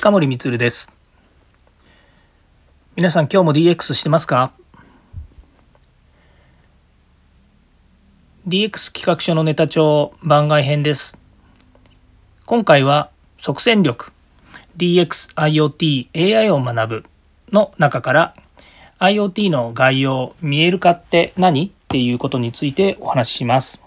[0.00, 0.90] 近森光です。
[2.96, 4.50] 皆さん今日も DX してますか
[8.48, 11.18] ？DX 企画書のネタ帳番外編です。
[12.46, 14.10] 今回は即戦力
[14.78, 17.04] DXIoTAI を学ぶ
[17.52, 18.34] の中から
[19.00, 21.66] IoT の概要見える化って何？
[21.66, 23.78] っていうことについてお話しします。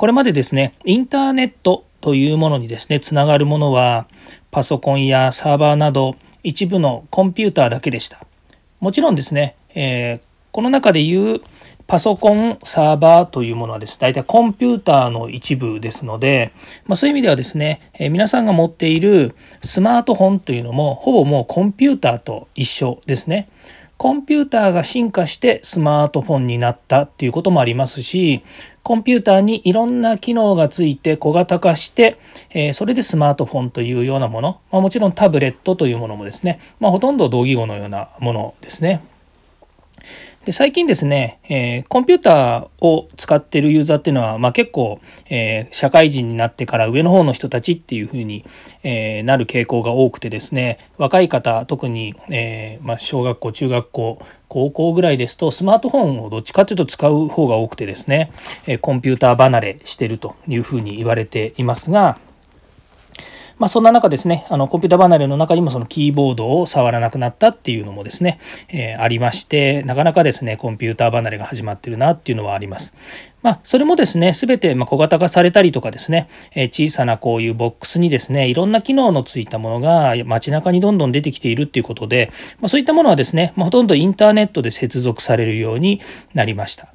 [0.00, 4.06] これまでですね、インターネットというものにですね、つながるものは、
[4.50, 8.24] パソコンやサーバーなど一部のコンピューターだけでした。
[8.80, 11.42] もちろんですね、えー、この中でいう
[11.86, 16.52] パソコン、サーバーというものはです、ね大体コンピューターの一部ですので、
[16.86, 23.50] まあ、そういう意味ではですね、えー、皆さんが持っているスマートフォンというのも、ほぼもうコンピューターと一緒ですね。
[24.00, 28.42] コンピューターが進化してスマートフォンになったっていうこともありますし、
[28.82, 32.18] コンピューターにいろんな機能がついて小型化して、
[32.50, 39.02] え、それでスマートフォンというようなもの、ま、もちろんタブレットというものもですね、ま、ほとんど同義語のようなものですね。
[40.44, 48.46] で最近ですね、えー、コンピューターを使ってるユーザーっていうのは、まあ、結構、えー、社会人になってから上の方の人たちっていうふうに、
[48.82, 58.32] えー、なる傾向が多くてですね若い方特に、えまあ、小学校中学校高校ぐらいですとスマートフォンをどっちかというと使う方が多くてですね、
[58.66, 62.18] えコンピューター離れしてるというふうに言われていますが
[63.60, 68.38] まあ、そんな中ですね、あのコンピュータ離れの中にもそのキーボードを触らなくなったっていうのもですね、
[68.70, 72.94] えー、ありまして、なかなかですね、コンピューター離れが始まってるなっていうのはあります。
[73.42, 82.30] まあ、それもですね、すべて小型化されたりとかですね、え小さなこういうボックスにですね、いろんな機能のついたものが街中にどんどん出てきているっていうことで、
[82.60, 86.00] まあ、そういったものはですね、まあ、ほとんどインターネットで接続されるように
[86.34, 86.88] なりました。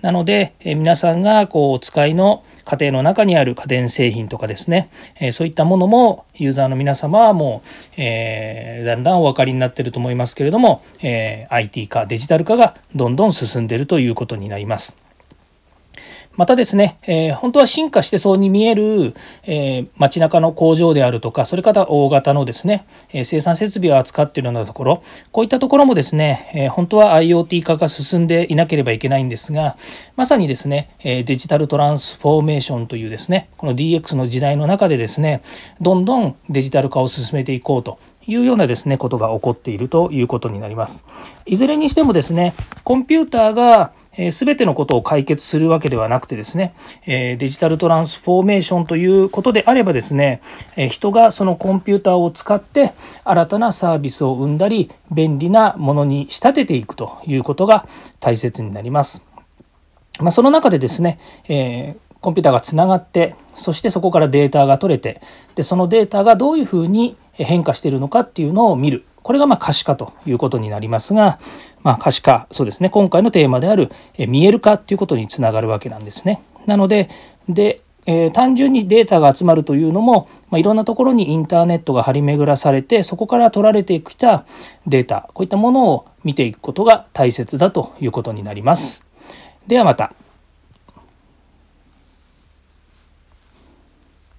[0.00, 14.96] なので、え皆さんがこうお使いの家庭の中にある家電製品とかですね、えそういったものもユーザーの皆様はもう、えー、だんだんお分かりになっていると思いますけれども、えー、IT 化デジタル化がどんどん進んでいるということになります。
[16.40, 25.02] またですね、えー、本当は進化してそうに見える、えー、街中の工場であるとか、それから大型のですね、えー、生産設備を扱っているようなところ、
[25.32, 29.76] こういったところもですね、え本当は IoT 化が進んでいなければいけないんですが、
[30.16, 35.42] まさにですね、えデジタルトランスフォーメーションというですね、この DX の時代の中でですね、
[35.82, 41.04] どんどんデジタル化を進めていこうというようなですね、ことが起こっているということになります。
[41.44, 46.74] いずれにしてもですね、コンピューターがえ全てのことを解決するわけではなくてですね、
[47.06, 50.40] えデジタルトランスフォーメーションということであればですね、
[50.76, 52.92] え人がそのコンピューターを使って
[53.24, 57.86] 新たなサービスを生んだり便利なものに仕立てていくということが
[58.18, 59.24] 大切になります。
[60.18, 61.18] まあ、その中でですね、
[61.48, 65.20] えーコンピューターがつながってそしてそこからデータが取れて
[65.54, 71.38] でそのデータがどういうふうに変化しているのかっていうのを見るこれがま可視化ということになりますが、
[71.82, 73.90] まあ、可視化そうですね今回のテーマである
[74.28, 76.42] 見える化っていうことにつながるわけなんですね。
[76.66, 77.08] なので
[77.48, 84.46] でえー、単純にデータが集まるというのも、まあ、いろんなところにインターネットが張り巡らされてそこから取られてきた
[84.86, 89.04] データこういったものを見ていくことが大切だということになります。
[89.66, 90.12] ではまた。